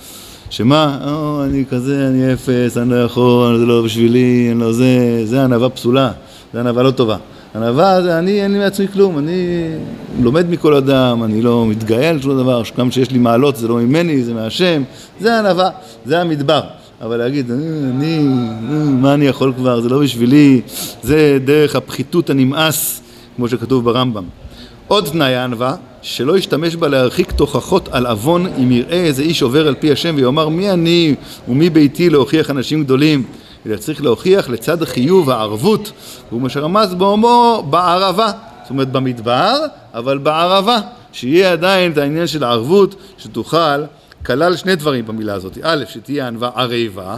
[0.49, 5.21] שמה, או, אני כזה, אני אפס, אני לא יכול, זה לא בשבילי, אני לא זה,
[5.23, 6.12] זה ענווה פסולה,
[6.53, 7.17] זה ענווה לא טובה.
[7.55, 9.67] ענווה זה אני, אין לי מעצמי כלום, אני
[10.21, 13.75] לומד מכל אדם, אני לא מתגאה על שום דבר, גם שיש לי מעלות זה לא
[13.75, 14.84] ממני, זה מהשם,
[15.19, 15.69] זה ענווה,
[16.05, 16.62] זה המדבר.
[17.01, 18.19] אבל להגיד, אני, אני,
[19.01, 20.62] מה אני יכול כבר, זה לא בשבילי,
[21.03, 23.01] זה דרך הפחיתות הנמאס,
[23.36, 24.23] כמו שכתוב ברמב"ם.
[24.88, 29.67] עוד תנאי הענווה, שלא ישתמש בה להרחיק תוכחות על עוון אם יראה איזה איש עובר
[29.67, 31.15] על פי השם ויאמר מי אני
[31.48, 33.24] ומי ביתי להוכיח אנשים גדולים?
[33.65, 35.91] אלא צריך להוכיח לצד החיוב הערבות
[36.30, 38.32] והוא מה שרמז באומו בערבה.
[38.62, 39.58] זאת אומרת במדבר
[39.93, 40.80] אבל בערבה.
[41.12, 43.84] שיהיה עדיין את העניין של הערבות שתוכל
[44.26, 45.58] כלל שני דברים במילה הזאת.
[45.62, 47.17] א' שתהיה ענווה ערבה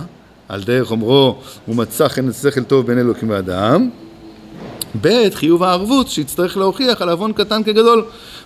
[0.50, 1.36] על דרך אומרו
[1.68, 3.90] ומצא חן שכל טוב בין אלוקים ואדם
[5.02, 8.04] ב' חיוב הערבות שיצטרך להוכיח על עוון קטן כגדול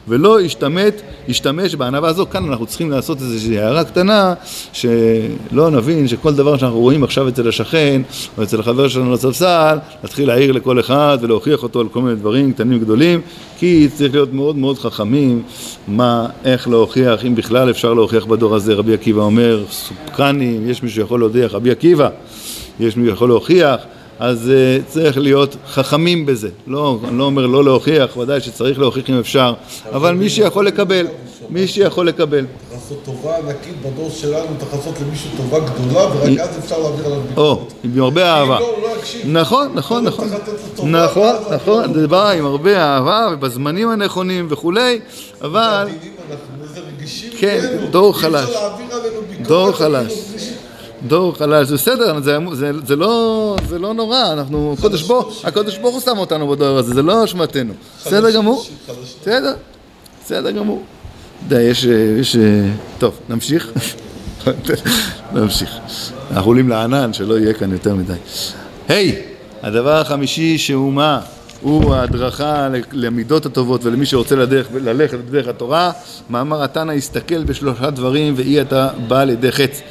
[0.08, 2.26] ולא ישתמט, ישתמש בענווה הזו.
[2.32, 4.34] כאן אנחנו צריכים לעשות איזושהי הערה קטנה,
[4.74, 8.02] שלא נבין שכל דבר שאנחנו רואים עכשיו אצל השכן,
[8.38, 12.54] או אצל החבר שלנו לספסל, נתחיל להעיר לכל אחד ולהוכיח אותו על כל מיני דברים
[12.54, 13.22] קטנים וגדולים,
[13.60, 15.44] כי צריך להיות מאוד מאוד חכמים
[15.88, 18.74] מה, איך להוכיח, אם בכלל אפשר להוכיח בדור הזה.
[18.74, 22.10] רבי עקיבא אומר, סופקני, יש מישהו שיכול להודיח, רבי עקיבא,
[22.80, 23.78] יש מישהו שיכול להוכיח.
[24.22, 26.50] אז uh, צריך להיות חכמים בזה.
[26.68, 29.54] לא, אני לא אומר לא להוכיח, ודאי שצריך להוכיח אם אפשר,
[29.94, 31.08] אבל מי שיכול לקבל,
[31.50, 32.46] מי שיכול לקבל.
[32.74, 37.22] לעשות טובה ענקית בדור שלנו, צריך לעשות למישהו טובה גדולה, ורק אז אפשר להעביר עליו
[37.22, 37.38] ביקורת.
[37.38, 38.60] או, עם הרבה אהבה.
[38.60, 38.90] לא, לא.
[39.26, 40.28] נכון, נכון, נכון.
[40.76, 45.00] טובה, נכון, ואז נכון, זה בא עם הרבה אהבה ובזמנים הנכונים וכולי,
[45.42, 45.88] אבל...
[47.40, 47.78] כן.
[47.92, 48.50] דור חלש.
[49.42, 50.14] דור חלש.
[51.08, 55.78] דור חלש, זה בסדר, זה, זה, זה, לא, זה לא נורא, אנחנו, הקודש ברוך, הקודש
[55.78, 57.74] ברוך הוא שם אותנו בדור הזה, זה לא אשמתנו.
[58.06, 58.66] בסדר גמור?
[59.22, 59.54] בסדר,
[60.26, 60.84] בסדר גמור.
[61.48, 61.84] די, יש,
[62.20, 62.36] יש...
[63.00, 63.72] טוב, נמשיך?
[65.34, 65.70] נמשיך.
[66.32, 68.14] אנחנו עולים לענן, שלא יהיה כאן יותר מדי.
[68.88, 69.22] היי,
[69.64, 71.22] הדבר החמישי שהוא מה?
[71.62, 75.92] הוא ההדרכה למידות הטובות ולמי שרוצה לדרך, ללכת בדרך התורה.
[76.30, 79.82] מאמר התנא הסתכל בשלושה דברים ואי אתה בא לידי חץ.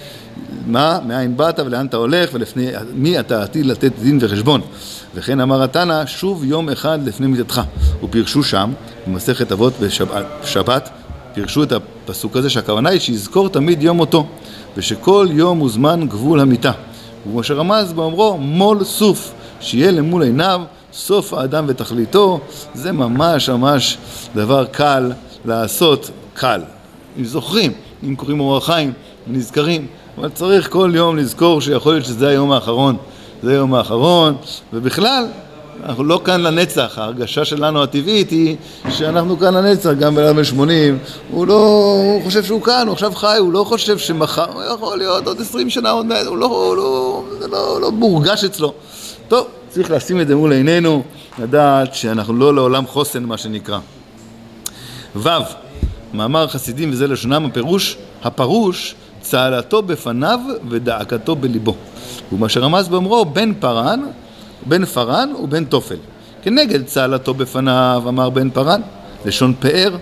[0.70, 4.60] מה, מאין באת ולאן אתה הולך ולפני מי אתה עתיד לתת דין וחשבון.
[5.14, 7.60] וכן אמר התנא, שוב יום אחד לפני מיתתך.
[8.02, 8.72] ופירשו שם,
[9.06, 10.90] במסכת אבות בשבת,
[11.34, 14.26] פירשו את הפסוק הזה שהכוונה היא שיזכור תמיד יום מותו,
[14.76, 16.72] ושכל יום הוא זמן גבול המיתה.
[17.22, 22.40] וכמו שרמז באומרו, מול סוף, שיהיה למול עיניו סוף האדם ותכליתו,
[22.74, 23.98] זה ממש ממש
[24.34, 25.12] דבר קל
[25.44, 26.60] לעשות, קל.
[27.18, 27.72] אם זוכרים,
[28.08, 28.92] אם קוראים אור החיים,
[29.26, 29.86] נזכרים,
[30.20, 32.96] אבל צריך כל יום לזכור שיכול להיות שזה היום האחרון.
[33.42, 34.36] זה היום האחרון,
[34.72, 35.26] ובכלל,
[35.84, 38.56] אנחנו לא כאן לנצח, ההרגשה שלנו הטבעית היא
[38.90, 40.98] שאנחנו כאן לנצח, גם בן אדם 80,
[41.30, 41.54] הוא לא,
[42.14, 45.40] הוא חושב שהוא כאן, הוא עכשיו חי, הוא לא חושב שמחר, הוא יכול להיות עוד
[45.40, 48.72] 20 שנה עוד מעט, הוא לא, הוא לא, זה לא, לא מורגש אצלו.
[49.28, 51.02] טוב, צריך לשים את זה מול עינינו,
[51.38, 53.78] לדעת שאנחנו לא לעולם חוסן, מה שנקרא.
[55.16, 55.28] ו',
[56.14, 58.94] מאמר חסידים וזה לשונם הפירוש, הפרוש
[59.30, 61.74] צהלתו בפניו ודאקתו בליבו.
[62.32, 64.00] ומה שרמז באומרו בן פרן,
[64.66, 65.96] בן פרן ובן תופל.
[66.42, 68.80] כנגד צהלתו בפניו אמר בן פרן,
[69.24, 69.96] לשון פאר,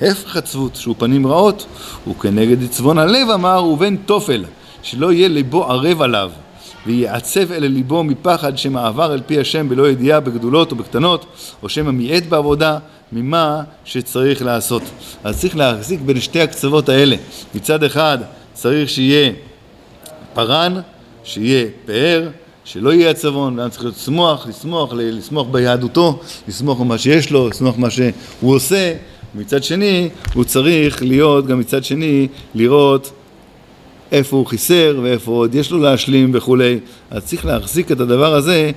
[0.00, 1.66] הפך עצבות, שהוא פנים רעות,
[2.08, 4.44] וכנגד עצבון הלב אמר ובן תופל,
[4.82, 6.30] שלא יהיה ליבו ערב עליו,
[6.86, 11.26] ויעצב אל ליבו מפחד שמא עבר אל פי השם בלא ידיעה בגדולות או בקטנות,
[11.62, 12.78] או שמא מיעט בעבודה,
[13.12, 14.82] ממה שצריך לעשות.
[15.24, 17.16] אז צריך להחזיק בין שתי הקצוות האלה.
[17.54, 18.18] מצד אחד
[18.52, 19.32] צריך שיהיה
[20.34, 20.80] פרן,
[21.24, 22.28] שיהיה פאר,
[22.64, 27.90] שלא יהיה עצבון, ואדם צריך לשמוח, לשמוח, לשמוח ביהדותו, לשמוח במה שיש לו, לשמוח במה
[27.90, 28.94] שהוא עושה.
[29.34, 33.12] מצד שני, הוא צריך להיות, גם מצד שני, לראות
[34.12, 36.78] איפה הוא חיסר ואיפה עוד יש לו להשלים וכולי.
[37.10, 38.70] אז צריך להחזיק את הדבר הזה,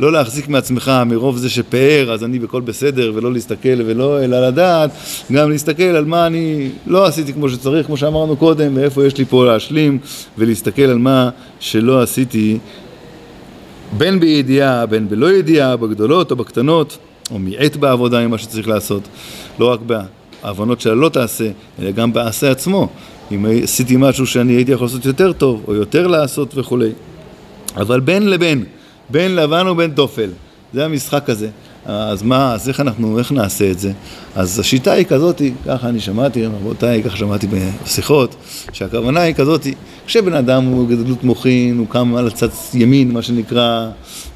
[0.00, 4.90] לא להחזיק מעצמך מרוב זה שפאר, אז אני בכל בסדר, ולא להסתכל ולא אלא לדעת,
[5.32, 9.24] גם להסתכל על מה אני לא עשיתי כמו שצריך, כמו שאמרנו קודם, ואיפה יש לי
[9.24, 9.98] פה להשלים,
[10.38, 12.58] ולהסתכל על מה שלא עשיתי,
[13.98, 16.98] בין בידיעה, בין בלא ידיעה, בגדולות או בקטנות,
[17.30, 19.02] או מיעט בעבודה עם מה שצריך לעשות,
[19.58, 19.80] לא רק
[20.42, 21.50] העוונות של הלא תעשה,
[21.82, 22.88] אלא גם בעשה עצמו.
[23.32, 26.90] אם עשיתי משהו שאני הייתי יכול לעשות יותר טוב, או יותר לעשות וכולי.
[27.76, 28.64] אבל בין לבין,
[29.12, 30.30] בין לבן ובין תופל,
[30.74, 31.48] זה המשחק הזה.
[31.86, 33.92] אז מה, אז איך אנחנו, איך נעשה את זה?
[34.34, 38.34] אז השיטה היא כזאת, ככה אני שמעתי, רבותיי, ככה שמעתי בשיחות,
[38.72, 39.66] שהכוונה היא כזאת,
[40.06, 43.88] כשבן אדם הוא גדלות מוחין, הוא קם על הצד ימין, מה שנקרא,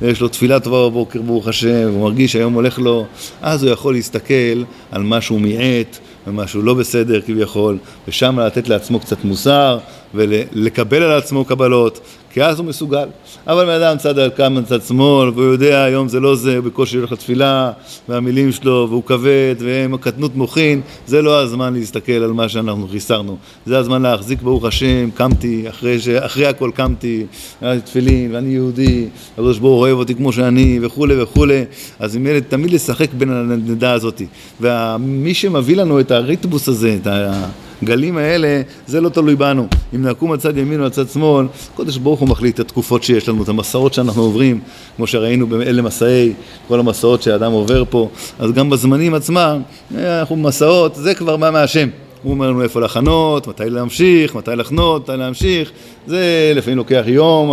[0.03, 3.07] ויש לו תפילה טובה בבוקר, ברוך השם, הוא מרגיש שהיום הולך לו,
[3.43, 9.01] אז הוא יכול להסתכל על מה שהוא מיעט, ומשהו לא בסדר כביכול, ושם לתת לעצמו
[9.01, 9.79] קצת מוסר,
[10.15, 12.01] ולקבל על עצמו קבלות,
[12.37, 13.09] כי אז הוא מסוגל.
[13.47, 16.97] אבל בן אדם צד קם צד שמאל, והוא יודע היום זה לא זה, הוא בקושי
[16.97, 17.73] הולך לתפילה,
[18.09, 23.37] והמילים שלו, והוא כבד, והם קטנות מוחין, זה לא הזמן להסתכל על מה שאנחנו חיסרנו.
[23.67, 26.09] זה הזמן להחזיק ברוך השם, קמתי, אחרי, ש...
[26.09, 27.27] אחרי הכל קמתי,
[27.61, 31.65] היה תפילין, ואני יהודי, הקדוש ברוך הוא אוהב אותי כמו שאני, וכולי וכולי.
[31.99, 34.23] אז ילד תמיד לשחק בין הנדע הזאת.
[34.61, 37.47] ומי שמביא לנו את הריטבוס הזה, את ה...
[37.83, 39.67] הגלים האלה, זה לא תלוי בנו.
[39.95, 43.03] אם נקום על צד ימין או על צד שמאל, קודש ברוך הוא מחליט את התקופות
[43.03, 44.61] שיש לנו, את המסעות שאנחנו עוברים,
[44.97, 46.33] כמו שראינו באלה מסעי,
[46.69, 48.09] כל המסעות שהאדם עובר פה,
[48.39, 49.63] אז גם בזמנים עצמם,
[49.97, 51.89] אה, אנחנו במסעות, זה כבר בא מהשם.
[52.27, 55.71] הוא אומר לנו איפה לחנות, מתי להמשיך, מתי לחנות, מתי להמשיך.
[56.07, 57.53] זה לפעמים לוקח יום,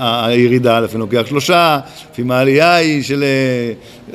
[0.00, 1.78] הירידה לפעמים לוקח שלושה,
[2.12, 3.24] לפעמים העלייה היא של...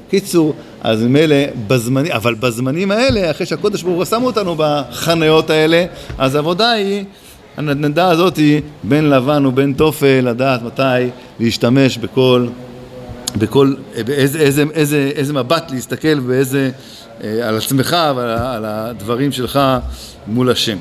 [0.10, 1.36] קיצור, אז ממילא,
[1.68, 5.86] בזמנים, אבל בזמנים האלה, אחרי שהקודש ברוך הוא שם אותנו בחניות האלה,
[6.18, 7.04] אז העבודה היא,
[7.58, 12.48] הנדנדה הזאת היא בין לבן ובין תופל, לדעת מתי להשתמש בכל,
[13.36, 13.74] בכל,
[14.06, 16.72] באיזה איזה, איזה, איזה מבט להסתכל ואיזה,
[17.24, 19.60] אה, על עצמך ועל הדברים שלך
[20.28, 20.78] מול השם.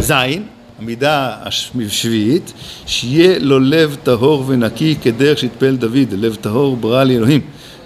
[0.00, 0.46] זין,
[0.78, 2.52] המידה השביעית,
[2.86, 7.40] שיהיה לו לב טהור ונקי כדרך שהתפלל דוד, לב טהור ברא לי אלוהים.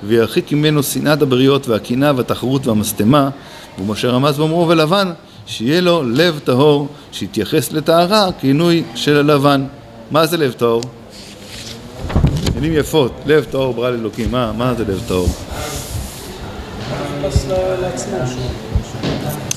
[0.05, 3.31] וירחיק ממנו שנאת הבריות והקנאה והתחרות והמשטמה,
[3.77, 5.13] והוא מה שרמז באומרו ולבן,
[5.47, 9.65] שיהיה לו לב טהור, שיתייחס לטהרה כעינוי של הלבן.
[10.11, 10.83] מה זה לב טהור?
[12.69, 15.29] מילים יפות, לב טהור ברא לאלוקים, מה, מה זה לב טהור?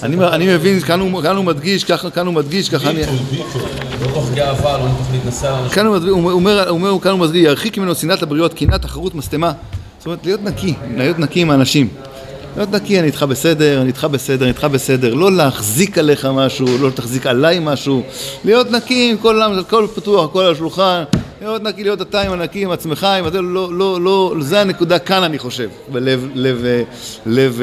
[0.03, 3.01] אני, אני מבין, כאן הוא, כאן הוא מדגיש, ככה, כאן הוא מדגיש, ככה אני...
[3.01, 3.07] לא
[4.77, 6.31] לא מתוך להתנסה על כאן הוא
[6.69, 9.51] אומר, כאן הוא מדגיש, ירחיק ממנו שנאת הבריות, קנאה, תחרות, משטמה.
[9.97, 11.87] זאת אומרת, להיות נקי, להיות נקי עם האנשים.
[12.55, 15.13] להיות נקי, אני איתך בסדר, אני איתך בסדר, אני איתך בסדר.
[15.13, 18.03] לא להחזיק עליך משהו, לא תחזיק עליי משהו.
[18.45, 21.03] להיות נקי עם כל העולם, הכל פתוח, הכל על השולחן.
[21.41, 24.99] להיות נקי, להיות אתה עם הנקי, עם עצמך, עם הזה, לא, לא, לא, זה הנקודה
[24.99, 26.65] כאן אני חושב, בלב, לב,
[27.25, 27.61] לב,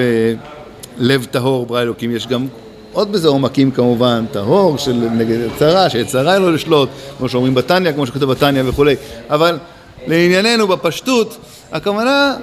[0.99, 2.17] לב טהור ברא אלוקים.
[2.17, 2.47] יש גם
[2.93, 8.07] עוד בזה עומקים כמובן, טהור של נגד צרה, שיצרה לו לשלוט, כמו שאומרים בתניא, כמו
[8.07, 8.97] שכתוב בתניא וכולי.
[9.31, 9.59] אבל
[10.07, 11.37] לענייננו, בפשטות,
[11.73, 12.37] הכוונה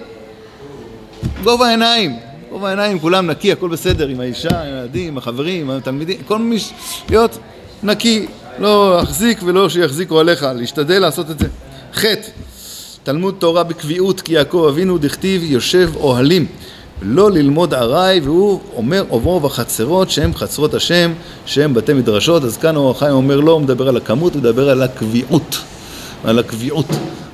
[1.44, 2.16] גובה העיניים,
[2.52, 6.38] גובה העיניים, כולם נקי, הכל בסדר, עם האישה, עם הילדים, עם החברים, עם התלמידים, כל
[6.38, 6.72] מי ש...
[7.10, 7.38] להיות
[7.84, 8.26] נקי,
[8.60, 11.48] לא להחזיק ולא שיחזיקו עליך, להשתדל לעשות את זה.
[11.96, 12.06] ח'
[13.04, 16.46] תלמוד תורה בקביעות כי יעקב אבינו דכתיב יושב אוהלים
[17.02, 21.14] לא ללמוד ארעי והוא אומר עוברו בחצרות שהם חצרות השם
[21.46, 24.70] שהם בתי מדרשות אז כאן אור החיים אומר לא, הוא מדבר על הכמות, הוא מדבר
[24.70, 25.58] על הקביעות
[26.24, 26.86] על הקביעות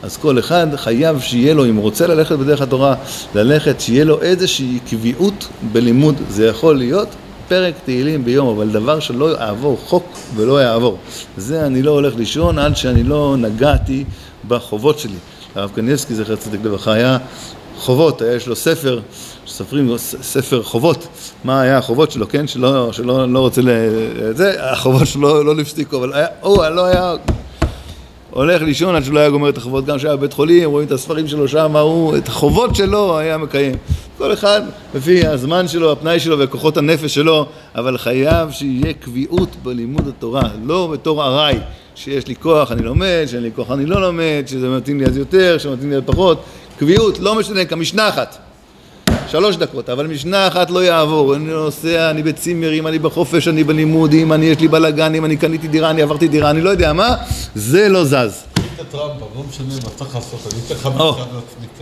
[0.03, 2.95] אז כל אחד חייב שיהיה לו, אם הוא רוצה ללכת בדרך התורה,
[3.35, 6.15] ללכת, שיהיה לו איזושהי קביעות בלימוד.
[6.29, 7.07] זה יכול להיות
[7.49, 10.97] פרק תהילים ביום, אבל דבר שלא יעבור חוק ולא יעבור.
[11.37, 14.03] זה אני לא הולך לישון עד שאני לא נגעתי
[14.47, 15.17] בחובות שלי.
[15.55, 17.17] הרב קניבסקי, זכר צדיק לברכה, היה
[17.77, 18.99] חובות, יש לו ספר,
[19.47, 21.07] ספרים, ספר חובות,
[21.43, 23.69] מה היה החובות שלו, כן, שלא, שלא לא רוצה ל...
[24.31, 27.15] זה, החובות שלו לא הפסיקו, אבל היה, הוא לא היה
[28.31, 31.27] הולך לישון עד שלא היה גומר את החובות, גם כשהיה בבית חולים, רואים את הספרים
[31.27, 33.75] שלו שם, הוא את החובות שלו היה מקיים.
[34.19, 34.61] כל אחד
[34.95, 40.89] לפי הזמן שלו, הפנאי שלו וכוחות הנפש שלו, אבל חייב שיהיה קביעות בלימוד התורה, לא
[40.91, 41.57] בתור ארעי,
[41.95, 45.17] שיש לי כוח אני לומד, שאין לי כוח אני לא לומד, שזה מתאים לי אז
[45.17, 46.43] יותר, שמתאים לי אז פחות,
[46.79, 48.37] קביעות, לא משנה, כמשנה אחת.
[49.27, 54.33] שלוש דקות, אבל משנה אחת לא יעבור, אני נוסע, אני בצימרים, אני בחופש, אני בלימודים,
[54.33, 57.15] אני יש לי בלאגנים, אני קניתי דירה, אני עברתי דירה, אני לא יודע מה,
[57.55, 58.43] זה לא זז.
[58.81, 61.23] את הרמב"ם, לא משנה מה צריך לעשות, אני אתן לך מבחן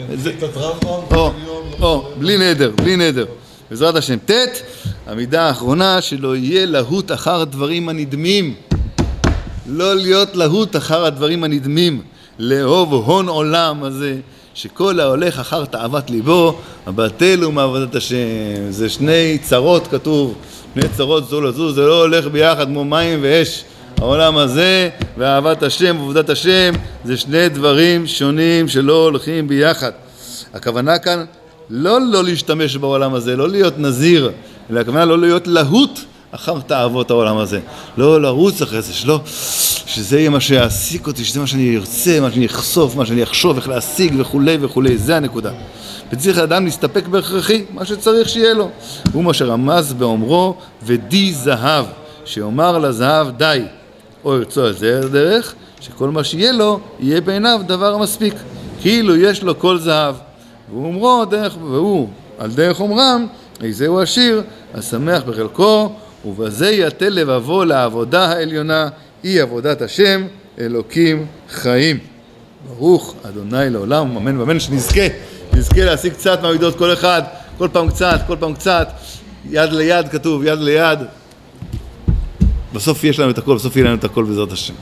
[0.10, 0.34] לעצמי?
[0.50, 1.34] את הרמב"ם,
[1.82, 3.26] או, בלי נדר, בלי נדר.
[3.70, 4.18] בעזרת השם.
[4.26, 4.32] ט',
[5.08, 8.56] המידה האחרונה, שלא יהיה להוט אחר הדברים הנדמים.
[9.66, 12.02] לא להיות להוט אחר הדברים הנדמים.
[12.40, 14.16] לאהוב הון עולם הזה.
[14.58, 18.16] שכל ההולך אחר תאוות ליבו, הבטל הוא מעבודת השם.
[18.70, 20.36] זה שני צרות כתוב,
[20.74, 23.64] שני צרות זו לזו, זה לא הולך ביחד כמו מים ואש.
[23.98, 26.74] העולם הזה ואהבת השם ועבודת השם
[27.06, 29.92] זה שני דברים שונים שלא הולכים ביחד.
[30.54, 31.26] הכוונה כאן
[31.70, 34.32] לא לא להשתמש בעולם הזה, לא להיות נזיר,
[34.70, 36.00] אלא הכוונה לא להיות להוט
[36.32, 37.60] אחר תאוות העולם הזה.
[37.98, 39.20] לא לרוץ אחרי זה, שלא,
[39.86, 43.58] שזה יהיה מה שיעסיק אותי, שזה מה שאני ארצה, מה שאני אחשוף, מה שאני אחשוב,
[43.58, 45.52] איך להשיג וכולי וכולי, זה הנקודה.
[46.12, 48.70] וצריך האדם להסתפק בהכרחי, מה שצריך שיהיה לו.
[49.14, 51.86] הוא מה שרמז באומרו, ודי זהב,
[52.26, 53.62] שיאמר לזהב די,
[54.28, 58.34] או ירצו על זה הדרך, שכל מה שיהיה לו, יהיה בעיניו דבר המספיק.
[58.82, 60.16] כאילו יש לו כל זהב.
[60.70, 63.28] והוא אומרו, דרך, והוא, על דרך אומרם,
[63.64, 65.92] איזהו עשיר, השמח בחלקו,
[66.26, 68.90] ובזה יטה לבבו לעבודה העליונה,
[69.24, 70.24] היא עבודת השם,
[70.60, 71.98] אלוקים חיים.
[72.68, 75.08] ברוך אדוני לעולם, אמן ואמן, שנזכה,
[75.54, 77.22] נזכה להשיג קצת מהמידות, כל אחד,
[77.58, 78.88] כל פעם קצת, כל פעם קצת,
[79.50, 81.00] יד ליד כתוב, יד ליד.
[82.74, 84.74] בסוף יש לנו את הכל, בסוף יהיה לנו את הכל בעזרת השם.